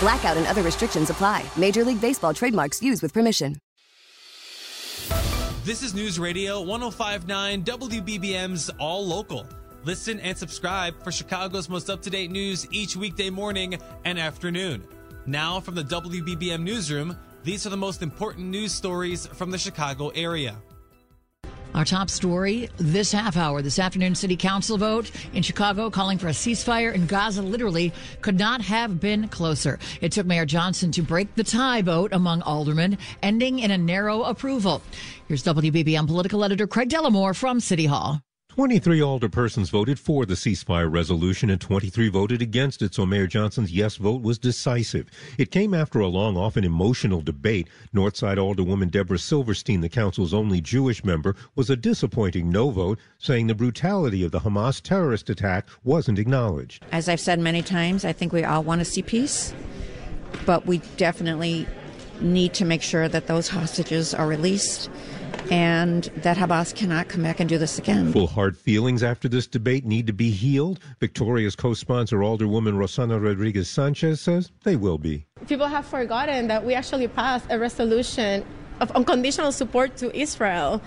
[0.00, 1.44] Blackout and other restrictions apply.
[1.56, 3.56] Major League Baseball trademarks used with permission.
[5.62, 9.46] This is News Radio 1059 WBBM's All Local.
[9.84, 14.86] Listen and subscribe for Chicago's most up to date news each weekday morning and afternoon.
[15.26, 20.08] Now, from the WBBM Newsroom, these are the most important news stories from the Chicago
[20.08, 20.56] area.
[21.74, 26.26] Our top story this half hour, this afternoon, City Council vote in Chicago calling for
[26.26, 29.78] a ceasefire in Gaza literally could not have been closer.
[30.00, 34.22] It took Mayor Johnson to break the tie vote among aldermen, ending in a narrow
[34.24, 34.82] approval.
[35.28, 38.20] Here's WBBM political editor Craig Dellimore from City Hall.
[38.54, 43.70] 23 alderpersons voted for the ceasefire resolution and 23 voted against it, so Mayor Johnson's
[43.70, 45.08] yes vote was decisive.
[45.38, 47.68] It came after a long, often emotional debate.
[47.94, 53.46] Northside Alderwoman Debra Silverstein, the council's only Jewish member, was a disappointing no vote, saying
[53.46, 56.84] the brutality of the Hamas terrorist attack wasn't acknowledged.
[56.90, 59.54] As I've said many times, I think we all want to see peace,
[60.44, 61.68] but we definitely
[62.20, 64.90] need to make sure that those hostages are released
[65.50, 68.12] and that Hamas cannot come back and do this again.
[68.12, 70.80] Full hard feelings after this debate need to be healed.
[71.00, 75.26] Victoria's co sponsor, Alderwoman Rossana Rodriguez Sanchez, says they will be.
[75.48, 78.44] People have forgotten that we actually passed a resolution
[78.80, 80.80] of unconditional support to Israel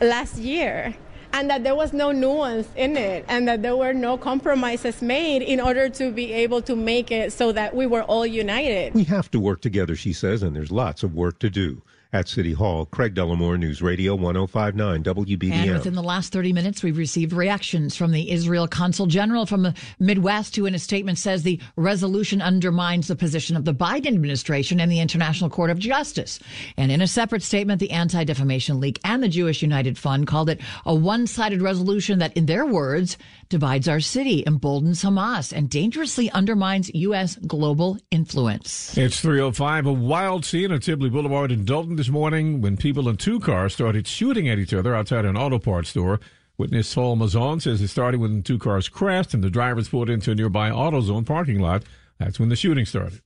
[0.00, 0.94] last year
[1.32, 5.42] and that there was no nuance in it and that there were no compromises made
[5.42, 8.94] in order to be able to make it so that we were all united.
[8.94, 11.82] We have to work together, she says, and there's lots of work to do
[12.12, 12.86] at City Hall.
[12.86, 15.52] Craig Dellimore, News Radio 1059 WBBM.
[15.52, 19.62] And within the last 30 minutes, we've received reactions from the Israel Consul General from
[19.62, 24.08] the Midwest, who in a statement says the resolution undermines the position of the Biden
[24.08, 26.38] administration and the International Court of Justice.
[26.76, 30.48] And in a separate statement, the Anti Defamation League and the Jewish United Fund called
[30.48, 33.18] it a one sided resolution that, in their words,
[33.50, 37.36] divides our city, emboldens Hamas, and dangerously undermines U.S.
[37.36, 38.96] global influence.
[38.96, 43.16] It's 305, a wild scene at Sibley Boulevard in Dolton this morning when people in
[43.16, 46.20] two cars started shooting at each other outside an auto parts store.
[46.56, 50.30] Witness Saul Mazon says it started when two cars crashed and the drivers pulled into
[50.30, 51.82] a nearby AutoZone parking lot.
[52.18, 53.20] That's when the shooting started.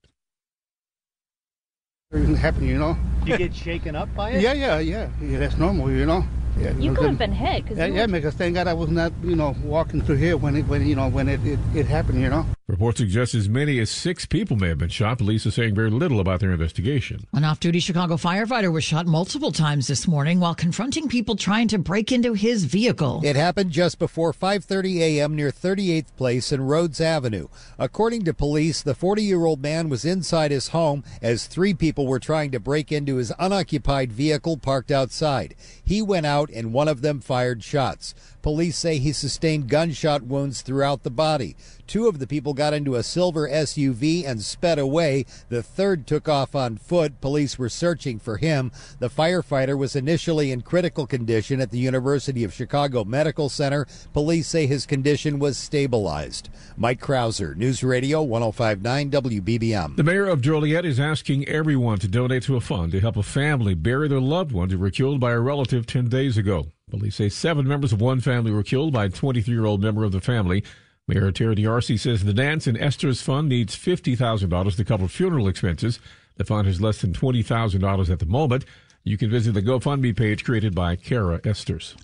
[2.15, 2.97] Everything happened, you know.
[3.27, 4.41] you get shaken up by it?
[4.41, 5.11] Yeah, yeah, yeah.
[5.21, 6.25] Yeah, that's normal, you know.
[6.59, 7.67] Yeah, you could have been hit.
[7.67, 10.57] Cause yeah, yeah, because thank God I was not, you know, walking through here when
[10.57, 12.47] it, when you know, when it, it, it happened, you know.
[12.73, 15.19] Reports suggest as many as six people may have been shot.
[15.19, 17.27] Police are saying very little about their investigation.
[17.35, 21.77] An off-duty Chicago firefighter was shot multiple times this morning while confronting people trying to
[21.77, 23.21] break into his vehicle.
[23.23, 25.37] It happened just before 5:30 a.m.
[25.37, 27.49] near 38th Place and Rhodes Avenue.
[27.79, 32.53] According to police, the 40-year-old man was inside his home as three people were trying
[32.53, 35.55] to break into his unoccupied vehicle parked outside.
[35.85, 38.15] He went out and one of them fired shots.
[38.41, 41.55] Police say he sustained gunshot wounds throughout the body.
[41.87, 45.27] Two of the people got into a silver SUV and sped away.
[45.49, 47.21] The third took off on foot.
[47.21, 48.71] Police were searching for him.
[49.01, 53.87] The firefighter was initially in critical condition at the University of Chicago Medical Center.
[54.13, 56.49] Police say his condition was stabilized.
[56.77, 59.97] Mike Krauser, News Radio 1059 WBBM.
[59.97, 63.23] The mayor of Joliet is asking everyone to donate to a fund to help a
[63.23, 66.67] family bury their loved ones who were killed by a relative 10 days ago.
[66.91, 70.05] Police say seven members of one family were killed by a 23 year old member
[70.05, 70.63] of the family.
[71.09, 75.99] Mayor Terry D'Arcy says the Nance and Esters Fund needs $50,000 to cover funeral expenses.
[76.37, 78.65] The fund has less than $20,000 at the moment.
[79.03, 81.97] You can visit the GoFundMe page created by Kara Esters.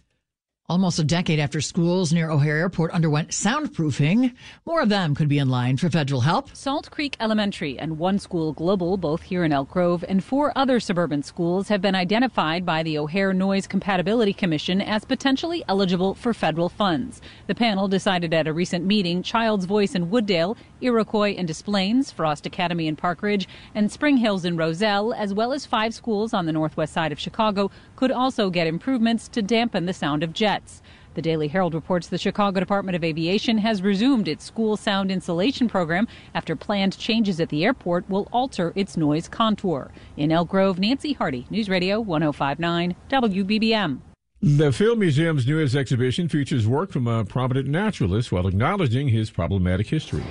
[0.70, 4.34] Almost a decade after schools near O'Hare Airport underwent soundproofing,
[4.66, 6.54] more of them could be in line for federal help.
[6.54, 10.78] Salt Creek Elementary and One School Global, both here in Elk Grove, and four other
[10.78, 16.34] suburban schools have been identified by the O'Hare Noise Compatibility Commission as potentially eligible for
[16.34, 17.22] federal funds.
[17.46, 21.62] The panel decided at a recent meeting Child's Voice in Wood Dale Iroquois and Des
[21.62, 25.94] Plaines, Frost Academy in Park Ridge, and Spring Hills in Roselle, as well as five
[25.94, 30.22] schools on the northwest side of Chicago, could also get improvements to dampen the sound
[30.22, 30.82] of jets.
[31.14, 35.66] The Daily Herald reports the Chicago Department of Aviation has resumed its school sound insulation
[35.66, 39.90] program after planned changes at the airport will alter its noise contour.
[40.16, 43.98] In Elk Grove, Nancy Hardy, News Radio 1059 WBBM.
[44.40, 49.88] The Field Museum's newest exhibition features work from a prominent naturalist while acknowledging his problematic
[49.88, 50.22] history.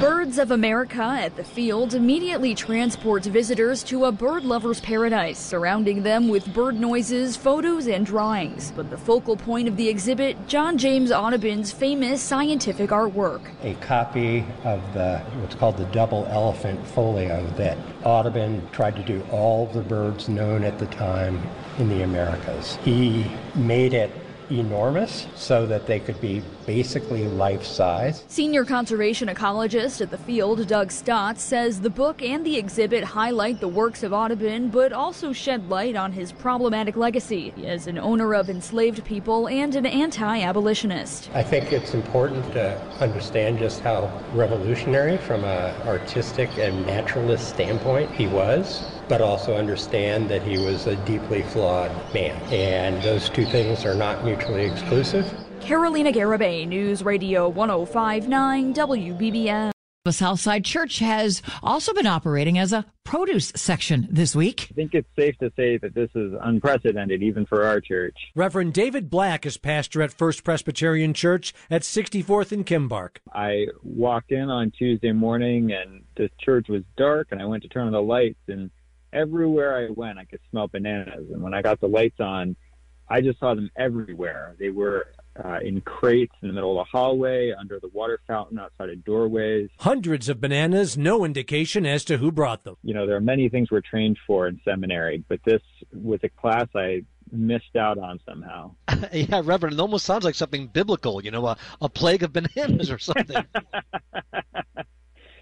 [0.00, 6.02] Birds of America at the field immediately transports visitors to a bird lover's paradise, surrounding
[6.02, 8.72] them with bird noises, photos, and drawings.
[8.74, 13.42] But the focal point of the exhibit, John James Audubon's famous scientific artwork.
[13.62, 19.22] A copy of the what's called the double elephant folio that Audubon tried to do
[19.30, 21.38] all the birds known at the time
[21.76, 22.76] in the Americas.
[22.76, 24.10] He made it
[24.50, 28.24] enormous so that they could be basically life size.
[28.28, 33.60] Senior conservation ecologist at the field, Doug Stotz, says the book and the exhibit highlight
[33.60, 38.34] the works of Audubon, but also shed light on his problematic legacy as an owner
[38.34, 41.30] of enslaved people and an anti abolitionist.
[41.34, 48.10] I think it's important to understand just how revolutionary from an artistic and naturalist standpoint
[48.12, 52.40] he was but also understand that he was a deeply flawed man.
[52.52, 55.26] And those two things are not mutually exclusive.
[55.60, 59.72] Carolina Garibay, News Radio 1059 WBBM.
[60.06, 64.68] The Southside Church has also been operating as a produce section this week.
[64.70, 68.16] I think it's safe to say that this is unprecedented even for our church.
[68.34, 73.16] Reverend David Black is pastor at First Presbyterian Church at 64th and Kimbark.
[73.34, 77.68] I walked in on Tuesday morning and the church was dark and I went to
[77.68, 78.70] turn on the lights and
[79.12, 81.26] everywhere I went, I could smell bananas.
[81.32, 82.56] And when I got the lights on,
[83.08, 84.54] I just saw them everywhere.
[84.58, 85.08] They were
[85.42, 89.04] uh, in crates in the middle of the hallway, under the water fountain, outside of
[89.04, 89.68] doorways.
[89.78, 92.76] Hundreds of bananas, no indication as to who brought them.
[92.82, 96.28] You know, there are many things we're trained for in seminary, but this was a
[96.28, 97.02] class I
[97.32, 98.74] missed out on somehow.
[99.12, 102.90] yeah, Reverend, it almost sounds like something biblical, you know, a, a plague of bananas
[102.90, 103.44] or something.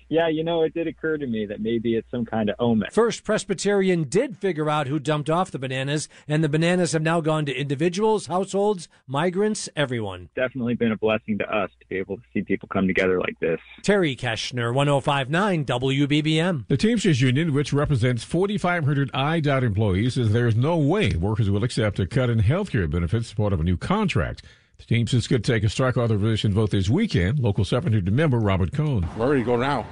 [0.08, 2.88] yeah, you know, it did occur to me that maybe it's some kind of omen.
[2.90, 7.20] First Presbyterian did figure out who dumped off the bananas, and the bananas have now
[7.20, 10.28] gone to individuals, households, migrants, everyone.
[10.34, 13.38] Definitely been a blessing to us to be able to see people come together like
[13.40, 13.60] this.
[13.82, 16.66] Terry Keshner, 1059 WBBM.
[16.68, 21.64] The Teamsters Union, which represents 4,500 IDOT employees, says there is no way workers will
[21.64, 24.42] accept a cut in health care benefits as part of a new contract.
[24.78, 27.40] The Teamsters could take a strike authorization vote this weekend.
[27.40, 29.08] Local 700 member Robert Cohn.
[29.16, 29.84] We're ready to go now.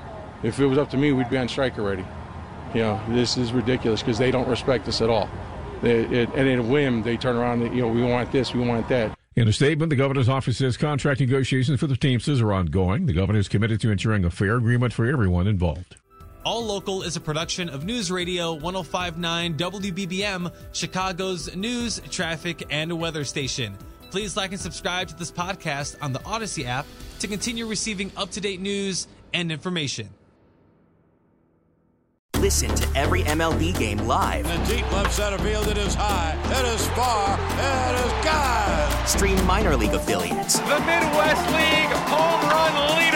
[0.43, 2.05] If it was up to me, we'd be on strike already.
[2.73, 5.29] You know, this is ridiculous because they don't respect us at all.
[5.83, 8.55] They, it, and in a whim, they turn around and, you know, we want this,
[8.55, 9.17] we want that.
[9.35, 13.07] In a statement, the governor's office says contract negotiations for the Teamsters are ongoing.
[13.07, 15.97] The governor is committed to ensuring a fair agreement for everyone involved.
[16.45, 23.25] All Local is a production of News Radio 1059 WBBM, Chicago's news, traffic, and weather
[23.25, 23.77] station.
[24.11, 26.87] Please like and subscribe to this podcast on the Audacy app
[27.19, 30.09] to continue receiving up to date news and information.
[32.39, 34.47] Listen to every MLB game live.
[34.47, 39.09] In the deep left center field, it is high, it is far, it is God.
[39.09, 40.59] Stream minor league affiliates.
[40.59, 43.16] The Midwest League home run leader.